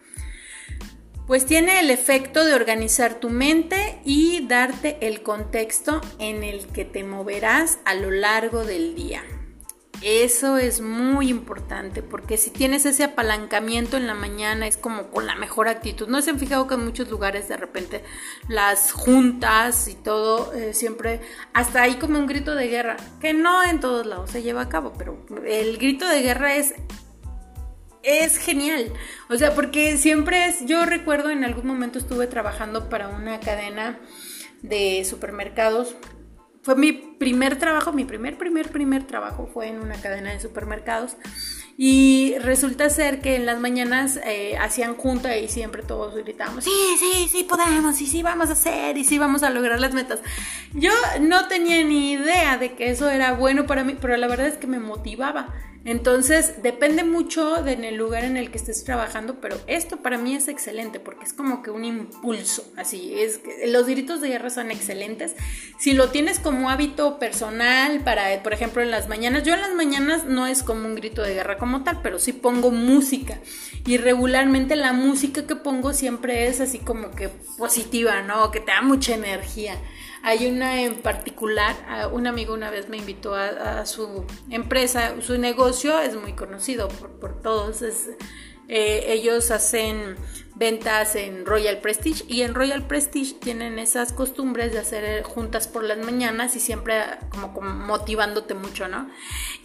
Pues 1.33 1.47
tiene 1.47 1.81
el 1.81 1.89
efecto 1.89 2.45
de 2.45 2.53
organizar 2.53 3.15
tu 3.15 3.31
mente 3.31 3.99
y 4.05 4.47
darte 4.47 4.99
el 5.01 5.23
contexto 5.23 6.03
en 6.19 6.45
el 6.45 6.67
que 6.67 6.85
te 6.85 7.05
moverás 7.05 7.79
a 7.87 7.95
lo 7.95 8.11
largo 8.11 8.67
del 8.67 8.95
día. 8.95 9.23
Eso 10.03 10.59
es 10.59 10.83
muy 10.83 11.31
importante 11.31 12.03
porque 12.03 12.37
si 12.37 12.51
tienes 12.51 12.85
ese 12.85 13.05
apalancamiento 13.05 13.97
en 13.97 14.07
la 14.07 14.13
mañana 14.13 14.67
es 14.67 14.77
como 14.77 15.11
con 15.11 15.27
la 15.27 15.35
mejor 15.35 15.69
actitud. 15.69 16.07
No 16.07 16.21
se 16.21 16.29
han 16.29 16.39
fijado 16.39 16.67
que 16.67 16.75
en 16.75 16.85
muchos 16.85 17.09
lugares 17.09 17.49
de 17.49 17.57
repente 17.57 18.05
las 18.47 18.93
juntas 18.93 19.89
y 19.89 19.95
todo 19.95 20.53
eh, 20.53 20.75
siempre 20.75 21.23
hasta 21.55 21.81
ahí 21.81 21.95
como 21.95 22.19
un 22.19 22.27
grito 22.27 22.55
de 22.55 22.69
guerra 22.69 22.99
que 23.23 23.33
no 23.33 23.65
en 23.65 23.81
todos 23.81 24.05
lados 24.05 24.31
se 24.31 24.43
lleva 24.43 24.61
a 24.61 24.69
cabo, 24.69 24.93
pero 24.99 25.25
el 25.47 25.79
grito 25.79 26.07
de 26.07 26.21
guerra 26.21 26.57
es 26.57 26.75
es 28.03 28.39
genial. 28.39 28.93
O 29.29 29.37
sea, 29.37 29.55
porque 29.55 29.97
siempre 29.97 30.47
es, 30.47 30.67
yo 30.67 30.85
recuerdo 30.87 31.31
en 31.31 31.45
algún 31.45 31.67
momento 31.67 31.99
estuve 31.99 32.27
trabajando 32.27 32.89
para 32.89 33.09
una 33.09 33.41
cadena 33.41 33.99
de 34.63 35.05
supermercados. 35.05 35.95
Fue 36.63 36.77
mi 36.77 36.93
primer 36.93 37.59
trabajo, 37.59 37.93
mi 37.93 38.05
primer, 38.05 38.39
primer, 38.39 38.71
primer 38.71 39.05
trabajo 39.05 39.51
fue 39.53 39.69
en 39.69 39.81
una 39.81 40.01
cadena 40.01 40.33
de 40.33 40.41
supermercados. 40.41 41.17
Y 41.79 42.35
resulta 42.41 42.91
ser 42.91 43.21
que 43.21 43.35
en 43.35 43.47
las 43.47 43.59
mañanas 43.59 44.21
eh, 44.25 44.57
hacían 44.61 44.95
junta 44.95 45.37
y 45.39 45.49
siempre 45.49 45.83
todos 45.83 46.15
gritábamos, 46.15 46.65
sí, 46.65 46.71
sí, 46.99 47.29
sí 47.33 47.45
podemos, 47.45 48.01
y 48.01 48.07
sí 48.07 48.23
vamos 48.23 48.51
a 48.51 48.53
hacer, 48.53 48.99
y 48.99 49.05
sí 49.05 49.19
vamos 49.19 49.43
a 49.43 49.51
lograr 49.51 49.81
las 49.81 49.95
metas. 49.95 50.21
Yo 50.75 50.93
no 51.21 51.49
tenía 51.49 51.83
ni 51.83 52.13
idea 52.13 52.59
de 52.59 52.75
que 52.75 52.91
eso 52.91 53.11
era 53.11 53.33
bueno 53.33 53.67
para 53.67 53.85
mí, 53.85 53.97
pero 53.99 54.17
la 54.19 54.29
verdad 54.29 54.49
es 54.49 54.59
que 54.59 54.67
me 54.67 54.81
motivaba. 54.81 55.55
Entonces, 55.85 56.63
depende 56.63 57.03
mucho 57.03 57.63
de 57.63 57.73
en 57.73 57.85
el 57.85 57.97
lugar 57.97 58.25
en 58.25 58.37
el 58.37 58.51
que 58.51 58.59
estés 58.59 58.85
trabajando, 58.85 59.41
pero 59.41 59.57
esto 59.67 59.97
para 59.99 60.19
mí 60.19 60.35
es 60.35 60.49
excelente 60.49 61.01
porque 61.01 61.25
es 61.25 61.33
como 61.33 61.63
que 61.63 61.71
un 61.71 61.85
impulso, 61.85 62.71
así 62.77 63.15
es. 63.19 63.41
Los 63.67 63.87
gritos 63.87 64.21
de 64.21 64.29
guerra 64.29 64.51
son 64.51 64.71
excelentes. 64.71 65.35
Si 65.79 65.93
lo 65.93 66.11
tienes 66.11 66.39
como 66.39 66.71
hábito 66.71 67.19
personal 67.19 68.01
para, 68.05 68.43
por 68.43 68.53
ejemplo, 68.53 68.83
en 68.83 68.91
las 68.91 69.09
mañanas, 69.09 69.43
yo 69.43 69.55
en 69.55 69.61
las 69.61 69.75
mañanas 69.75 70.25
no 70.25 70.47
es 70.47 70.63
como 70.63 70.87
un 70.87 70.95
grito 70.95 71.23
de 71.23 71.35
guerra 71.35 71.59
como 71.59 71.83
tal, 71.83 72.01
pero 72.03 72.19
sí 72.19 72.33
pongo 72.33 72.71
música 72.71 73.39
y 73.85 73.97
regularmente 73.97 74.77
la 74.77 74.93
música 74.93 75.47
que 75.47 75.57
pongo 75.57 75.93
siempre 75.93 76.47
es 76.47 76.61
así 76.61 76.79
como 76.79 77.11
que 77.11 77.29
positiva, 77.59 78.23
¿no? 78.23 78.51
Que 78.51 78.61
te 78.61 78.71
da 78.73 78.83
mucha 78.83 79.15
energía. 79.15 79.77
Hay 80.23 80.47
una 80.47 80.83
en 80.83 81.03
particular, 81.03 81.75
un 82.13 82.27
amigo 82.27 82.55
una 82.55 82.71
vez 82.71 82.89
me 82.89 82.97
invitó 82.97 83.35
a, 83.35 83.85
su 83.87 84.25
empresa, 84.51 85.15
su 85.21 85.37
negocio 85.37 85.99
es 85.99 86.15
muy 86.15 86.35
conocido 86.35 86.89
por, 86.89 87.19
por 87.19 87.43
todos, 87.43 87.83
eh, 88.69 89.05
ellos 89.13 89.51
hacen 89.51 90.17
ventas 90.55 91.17
en 91.17 91.47
Royal 91.47 91.79
Prestige 91.79 92.25
y 92.29 92.43
en 92.43 92.55
Royal 92.55 92.87
Prestige 92.87 93.35
tienen 93.35 93.79
esas 93.79 94.13
costumbres 94.13 94.73
de 94.73 94.79
hacer 94.79 95.05
eh, 95.05 95.23
juntas 95.23 95.67
por 95.67 95.83
las 95.83 95.99
mañanas 95.99 96.57
y 96.57 96.61
siempre 96.61 97.01
como, 97.31 97.49
motivándote 97.63 98.55
mucho, 98.55 98.89
¿no? 98.89 99.09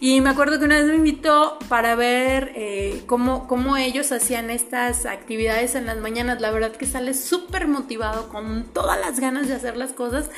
Y 0.00 0.20
me 0.20 0.30
acuerdo 0.30 0.58
que 0.58 0.64
una 0.64 0.76
vez 0.76 0.86
me 0.86 0.94
invitó 0.94 1.58
para 1.68 1.94
ver 1.94 2.52
eh, 2.54 3.02
cómo, 3.06 3.46
cómo 3.48 3.76
ellos 3.76 4.12
hacían 4.12 4.50
estas 4.50 5.06
actividades 5.06 5.74
en 5.74 5.86
las 5.86 5.98
mañanas. 5.98 6.40
La 6.40 6.50
verdad 6.50 6.72
que 6.72 6.86
sale 6.86 7.14
súper 7.14 7.66
motivado, 7.66 8.28
con 8.28 8.64
todas 8.72 8.98
las 8.98 9.20
ganas 9.20 9.48
de 9.48 9.54
hacer 9.54 9.76
las 9.76 9.92
cosas. 9.92 10.30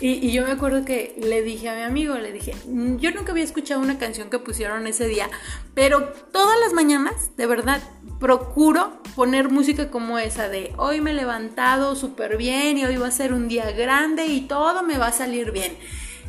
Y, 0.00 0.26
y 0.26 0.32
yo 0.32 0.44
me 0.44 0.52
acuerdo 0.52 0.84
que 0.84 1.16
le 1.20 1.42
dije 1.42 1.68
a 1.68 1.74
mi 1.74 1.82
amigo, 1.82 2.14
le 2.16 2.32
dije, 2.32 2.54
mm, 2.66 2.96
yo 2.96 3.10
nunca 3.10 3.32
había 3.32 3.44
escuchado 3.44 3.80
una 3.80 3.98
canción 3.98 4.30
que 4.30 4.38
pusieron 4.38 4.86
ese 4.86 5.08
día, 5.08 5.28
pero 5.74 6.12
todas 6.32 6.58
las 6.60 6.72
mañanas, 6.72 7.36
de 7.36 7.46
verdad, 7.46 7.82
procuro 8.18 9.02
poner 9.14 9.50
música 9.50 9.90
como 9.96 10.18
esa 10.18 10.50
de 10.50 10.74
hoy 10.76 11.00
me 11.00 11.12
he 11.12 11.14
levantado 11.14 11.96
súper 11.96 12.36
bien 12.36 12.76
y 12.76 12.84
hoy 12.84 12.98
va 12.98 13.06
a 13.06 13.10
ser 13.10 13.32
un 13.32 13.48
día 13.48 13.70
grande 13.70 14.26
y 14.26 14.42
todo 14.42 14.82
me 14.82 14.98
va 14.98 15.06
a 15.06 15.12
salir 15.12 15.52
bien. 15.52 15.74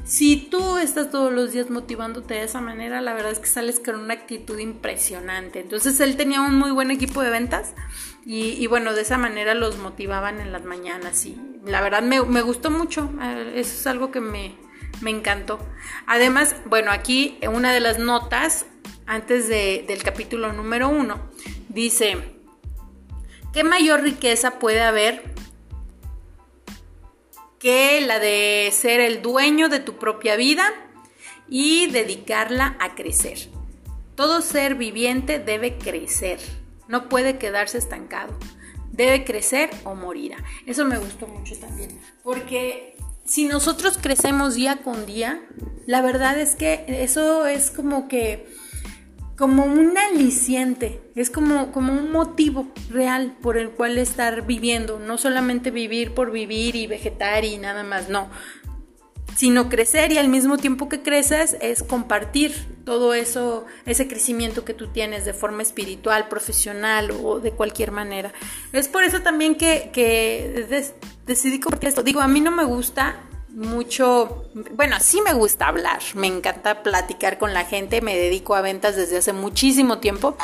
Si 0.06 0.38
tú 0.38 0.78
estás 0.78 1.12
todos 1.12 1.34
los 1.34 1.52
días 1.52 1.70
motivándote 1.70 2.36
de 2.36 2.44
esa 2.44 2.62
manera, 2.62 3.02
la 3.02 3.14
verdad 3.14 3.34
es 3.34 3.40
que 3.40 3.48
sales 3.48 3.82
con 3.82 3.96
una 3.96 4.14
actitud 4.14 4.58
impresionante. 4.58 5.60
Entonces 5.60 6.00
él 6.00 6.16
tenía 6.16 6.40
un 6.40 6.56
muy 6.56 6.72
buen 6.72 6.92
equipo 6.92 7.22
de 7.22 7.30
ventas 7.30 7.74
y, 8.26 8.66
bueno, 8.68 8.94
de 8.94 9.02
esa 9.02 9.18
manera 9.18 9.54
los 9.54 9.78
motivaban 9.80 10.40
en 10.40 10.54
las 10.54 10.64
mañanas 10.64 11.26
y 11.26 11.38
la 11.66 11.82
verdad 11.82 12.02
me, 12.04 12.22
gustó 12.22 12.72
mucho. 12.72 13.12
Eh, 13.22 13.52
eso 13.56 13.74
es 13.74 13.86
algo 13.86 14.12
que 14.12 14.22
me, 14.22 14.56
me 15.02 15.10
encantó. 15.10 15.60
Además, 16.06 16.56
bueno, 16.68 16.92
aquí 16.92 17.38
una 17.52 17.74
de 17.74 17.82
las 17.82 18.00
notas 18.00 18.66
antes 19.08 19.50
del 19.50 20.04
capítulo 20.04 20.54
número 20.54 20.88
uno 20.88 21.20
dice, 21.68 22.37
¿Qué 23.54 23.64
mayor 23.64 24.02
riqueza 24.02 24.60
puede 24.60 24.82
haber 24.82 25.24
que 27.60 28.02
la 28.02 28.20
de 28.20 28.70
ser 28.72 29.00
el 29.00 29.22
dueño 29.22 29.70
de 29.70 29.80
tu 29.80 29.98
propia 29.98 30.36
vida 30.36 30.72
y 31.48 31.88
dedicarla 31.88 32.78
a 32.80 32.96
crecer? 32.96 33.50
Todo 34.16 34.42
ser 34.42 34.76
viviente 34.76 35.40
debe 35.40 35.78
crecer, 35.78 36.40
no 36.88 37.10
puede 37.10 37.38
quedarse 37.38 37.78
estancado. 37.78 38.38
Debe 38.92 39.24
crecer 39.24 39.70
o 39.84 39.94
morirá. 39.94 40.38
Eso 40.66 40.84
me 40.84 40.98
gustó 40.98 41.28
mucho 41.28 41.56
también, 41.60 42.00
porque 42.24 42.98
si 43.26 43.46
nosotros 43.46 44.00
crecemos 44.02 44.56
día 44.56 44.78
con 44.78 45.06
día, 45.06 45.42
la 45.86 46.02
verdad 46.02 46.40
es 46.40 46.56
que 46.56 46.86
eso 46.88 47.46
es 47.46 47.70
como 47.70 48.08
que 48.08 48.48
como 49.38 49.66
un 49.66 49.96
aliciente, 49.98 51.00
es 51.16 51.30
como, 51.30 51.72
como 51.72 51.94
un 51.94 52.12
motivo 52.12 52.68
real 52.90 53.38
por 53.40 53.58
el 53.58 53.70
cual 53.70 54.00
estar 54.00 54.48
viviendo, 54.48 54.98
no 54.98 55.20
solamente 55.20 55.70
vivir 55.70 56.16
por 56.16 56.32
vivir 56.32 56.76
y 56.76 56.88
vegetar 56.88 57.46
y 57.46 57.58
nada 57.58 57.84
más, 57.84 58.10
no, 58.10 58.30
sino 59.36 59.70
crecer 59.70 60.12
y 60.12 60.18
al 60.18 60.28
mismo 60.28 60.58
tiempo 60.58 60.90
que 60.90 61.04
creces 61.04 61.56
es 61.62 61.84
compartir 61.84 62.56
todo 62.84 63.14
eso, 63.14 63.68
ese 63.86 64.08
crecimiento 64.08 64.66
que 64.66 64.74
tú 64.74 64.88
tienes 64.88 65.24
de 65.24 65.34
forma 65.34 65.62
espiritual, 65.62 66.28
profesional 66.30 67.12
o 67.12 67.40
de 67.40 67.52
cualquier 67.52 67.92
manera. 67.92 68.34
Es 68.74 68.88
por 68.88 69.04
eso 69.04 69.22
también 69.22 69.54
que, 69.54 69.92
que 69.94 70.66
decidí 71.28 71.60
compartir 71.60 71.90
esto. 71.90 72.02
Digo, 72.02 72.22
a 72.22 72.28
mí 72.28 72.42
no 72.42 72.50
me 72.50 72.64
gusta 72.64 73.27
mucho, 73.58 74.46
bueno, 74.74 74.98
sí 75.00 75.20
me 75.22 75.34
gusta 75.34 75.68
hablar, 75.68 76.00
me 76.14 76.28
encanta 76.28 76.84
platicar 76.84 77.40
con 77.40 77.56
la 77.56 77.66
gente, 77.66 78.02
me 78.02 78.16
dedico 78.16 78.54
a 78.54 78.62
ventas 78.62 78.96
desde 78.96 79.18
hace 79.18 79.34
muchísimo 79.34 79.98
tiempo, 79.98 80.38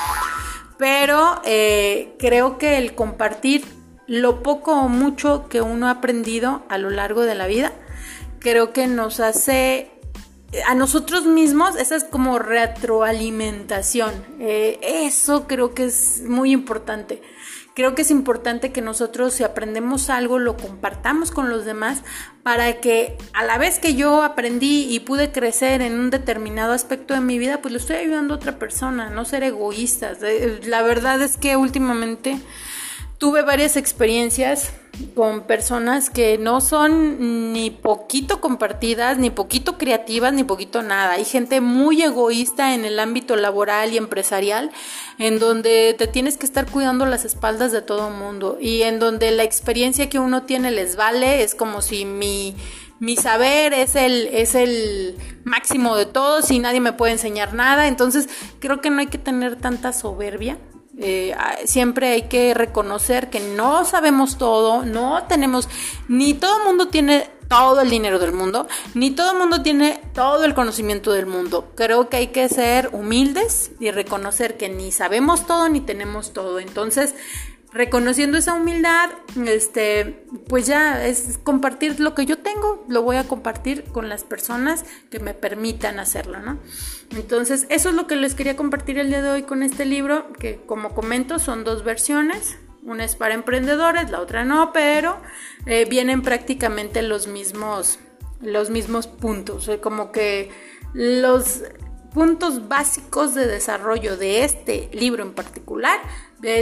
pero 0.80 1.40
eh, 1.46 2.16
creo 2.18 2.58
que 2.58 2.80
el 2.80 2.96
compartir 2.96 3.66
lo 4.08 4.42
poco 4.42 4.74
o 4.74 4.90
mucho 4.90 5.48
que 5.48 5.62
uno 5.62 5.88
ha 5.88 5.92
aprendido 5.92 6.64
a 6.70 6.80
lo 6.80 6.90
largo 6.90 7.22
de 7.22 7.36
la 7.36 7.46
vida, 7.46 7.72
creo 8.40 8.74
que 8.74 8.88
nos 8.88 9.20
hace 9.20 9.92
a 10.68 10.76
nosotros 10.76 11.26
mismos, 11.26 11.76
esa 11.76 11.96
es 11.96 12.04
como 12.04 12.40
retroalimentación. 12.40 14.14
Eh, 14.40 14.80
eso 14.82 15.48
creo 15.48 15.74
que 15.74 15.86
es 15.86 16.24
muy 16.28 16.52
importante. 16.52 17.22
Creo 17.76 17.96
que 17.96 18.04
es 18.04 18.12
importante 18.12 18.72
que 18.72 18.82
nosotros 18.82 19.34
si 19.34 19.44
aprendemos 19.44 20.12
algo 20.12 20.38
lo 20.38 20.58
compartamos 20.58 21.32
con 21.32 21.50
los 21.50 21.66
demás 21.66 22.04
para 22.44 22.80
que 22.80 23.18
a 23.34 23.44
la 23.44 23.58
vez 23.58 23.80
que 23.80 23.96
yo 23.96 24.22
aprendí 24.22 24.94
y 24.94 25.00
pude 25.00 25.32
crecer 25.32 25.82
en 25.82 25.94
un 26.00 26.12
determinado 26.12 26.74
aspecto 26.74 27.16
de 27.16 27.22
mi 27.22 27.40
vida, 27.40 27.62
pues 27.64 27.72
lo 27.72 27.80
estoy 27.80 27.96
ayudando 27.96 28.36
a 28.36 28.38
otra 28.38 28.60
persona, 28.60 29.10
no 29.10 29.26
ser 29.26 29.42
egoístas. 29.42 30.20
Eh, 30.22 30.62
la 30.66 30.84
verdad 30.84 31.20
es 31.24 31.38
que 31.38 31.56
últimamente 31.56 32.38
tuve 33.24 33.42
varias 33.42 33.78
experiencias 33.78 34.74
con 35.16 35.44
personas 35.44 36.10
que 36.10 36.38
no 36.38 36.60
son 36.60 37.54
ni 37.54 37.70
poquito 37.70 38.42
compartidas, 38.42 39.18
ni 39.18 39.30
poquito 39.30 39.78
creativas, 39.78 40.34
ni 40.34 40.44
poquito 40.44 40.82
nada. 40.82 41.14
Hay 41.14 41.24
gente 41.24 41.62
muy 41.62 42.02
egoísta 42.02 42.76
en 42.76 42.84
el 42.84 43.00
ámbito 43.00 43.38
laboral 43.38 43.94
y 43.94 43.98
empresarial, 43.98 44.72
en 45.20 45.40
donde 45.40 45.96
te 45.98 46.08
tienes 46.08 46.36
que 46.36 46.46
estar 46.46 46.70
cuidando 46.70 47.06
las 47.06 47.24
espaldas 47.24 47.72
de 47.72 47.82
todo 47.82 48.10
el 48.10 48.14
mundo 48.14 48.58
y 48.60 48.82
en 48.82 49.00
donde 49.00 49.32
la 49.32 49.44
experiencia 49.44 50.10
que 50.10 50.20
uno 50.20 50.44
tiene 50.44 50.72
les 50.72 50.98
vale, 50.98 51.44
es 51.44 51.56
como 51.56 51.82
si 51.82 52.04
mi 52.04 52.58
mi 53.00 53.16
saber 53.16 53.72
es 53.72 53.96
el, 53.96 54.28
es 54.34 54.54
el 54.54 55.16
máximo 55.46 55.96
de 55.96 56.06
todos 56.06 56.52
y 56.52 56.60
nadie 56.60 56.82
me 56.82 56.92
puede 56.92 57.14
enseñar 57.14 57.54
nada. 57.54 57.88
Entonces 57.88 58.28
creo 58.60 58.82
que 58.82 58.90
no 58.90 59.00
hay 59.00 59.08
que 59.08 59.18
tener 59.18 59.56
tanta 59.56 59.94
soberbia 59.94 60.58
eh, 61.00 61.36
siempre 61.66 62.10
hay 62.12 62.24
que 62.24 62.54
reconocer 62.54 63.30
que 63.30 63.40
no 63.40 63.84
sabemos 63.86 64.38
todo, 64.38 64.86
no 64.86 65.24
tenemos, 65.28 65.68
ni 66.08 66.34
todo 66.34 66.60
el 66.60 66.66
mundo 66.66 66.88
tiene 66.90 67.30
todo 67.48 67.82
el 67.82 67.90
dinero 67.90 68.20
del 68.20 68.34
mundo, 68.34 68.68
ni 68.94 69.12
todo 69.12 69.32
el 69.32 69.38
mundo 69.38 69.62
tiene 69.62 70.00
todo 70.14 70.44
el 70.44 70.54
conocimiento 70.54 71.12
del 71.12 71.26
mundo. 71.26 71.72
Creo 71.76 72.10
que 72.10 72.18
hay 72.18 72.28
que 72.28 72.50
ser 72.50 72.90
humildes 72.94 73.72
y 73.80 73.92
reconocer 73.92 74.58
que 74.58 74.70
ni 74.70 74.92
sabemos 74.92 75.46
todo 75.46 75.70
ni 75.70 75.82
tenemos 75.82 76.34
todo. 76.34 76.60
Entonces, 76.60 77.14
reconociendo 77.74 78.38
esa 78.38 78.54
humildad, 78.54 79.10
este, 79.48 80.26
pues 80.48 80.68
ya 80.68 81.06
es 81.06 81.40
compartir 81.44 82.00
lo 82.00 82.14
que 82.14 82.26
yo 82.26 82.38
tengo, 82.38 82.86
lo 82.88 83.02
voy 83.02 83.18
a 83.18 83.28
compartir 83.28 83.84
con 83.86 84.10
las 84.10 84.24
personas 84.24 84.86
que 85.10 85.20
me 85.20 85.34
permitan 85.34 86.00
hacerlo, 86.00 86.40
¿no? 86.40 86.60
Entonces, 87.12 87.66
eso 87.70 87.90
es 87.90 87.96
lo 87.96 88.06
que 88.06 88.16
les 88.16 88.36
quería 88.36 88.56
compartir 88.56 89.00
el 89.00 89.10
día 89.10 89.22
de 89.22 89.30
hoy 89.30 89.44
con 89.44 89.64
este 89.64 89.86
libro, 89.86 90.32
que 90.34 90.62
como 90.66 90.94
comento 90.94 91.40
son 91.40 91.64
dos 91.64 91.84
versiones, 91.84 92.58
una 92.84 93.06
es 93.06 93.16
para 93.16 93.34
emprendedores, 93.34 94.12
la 94.12 94.20
otra 94.20 94.46
no, 94.46 94.72
pero 94.72 95.20
eh, 95.66 95.86
vienen 95.90 96.22
prácticamente 96.22 97.02
los 97.02 97.28
mismos, 97.28 97.98
los 98.40 98.70
mismos 98.70 99.08
puntos, 99.08 99.70
como 99.82 100.12
que 100.12 100.52
los 100.94 101.64
puntos 102.14 102.68
básicos 102.68 103.34
de 103.34 103.48
desarrollo 103.48 104.18
de 104.18 104.44
este 104.44 104.90
libro 104.94 105.24
en 105.24 105.34
particular 105.34 106.00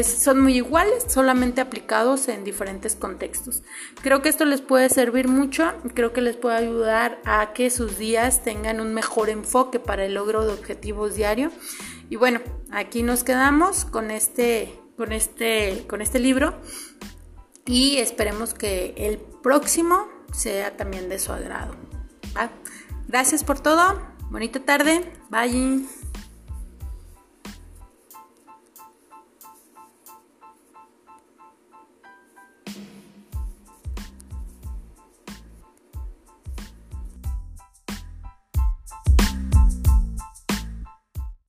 son 0.04 0.42
muy 0.42 0.58
iguales, 0.58 1.06
solamente 1.08 1.62
aplicados 1.62 2.28
en 2.28 2.44
diferentes 2.44 2.96
contextos. 2.96 3.64
Creo 4.02 4.22
que 4.22 4.30
esto 4.30 4.46
les 4.46 4.62
puede 4.62 4.90
servir 4.90 5.28
mucho, 5.28 5.74
creo 5.94 6.14
que 6.14 6.22
les 6.22 6.36
puede 6.36 6.58
ayudar 6.58 7.20
a 7.26 7.54
que 7.54 7.70
sus 7.70 7.98
días 7.98 8.44
tengan 8.44 8.80
un 8.80 8.94
mejor 8.94 9.30
enfoque 9.30 9.80
para 9.80 10.06
el 10.06 10.14
logro 10.14 10.46
de 10.46 10.54
objetivos 10.54 11.16
diarios. 11.16 11.52
Y 12.10 12.16
bueno, 12.16 12.42
aquí 12.72 13.04
nos 13.04 13.24
quedamos 13.24 13.86
con 13.86 14.12
este, 14.12 14.80
con 14.98 15.12
este, 15.12 15.86
con 15.88 16.02
este 16.02 16.20
libro 16.20 16.56
y 17.66 17.98
esperemos 17.98 18.54
que 18.54 18.94
el 18.98 19.18
próximo 19.42 20.08
sea 20.34 20.78
también 20.78 21.10
de 21.10 21.20
su 21.20 21.32
agrado. 21.32 21.76
Gracias 23.08 23.44
por 23.44 23.60
todo, 23.60 24.00
bonita 24.30 24.60
tarde, 24.60 25.12
bye. 25.30 26.01